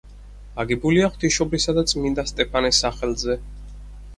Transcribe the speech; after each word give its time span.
აგებულია 0.63 1.09
ღვთისმშობლისა 1.11 1.75
და 1.81 1.83
წმინდა 1.91 2.25
სტეფანეს 2.33 2.81
სახელზე. 2.87 3.37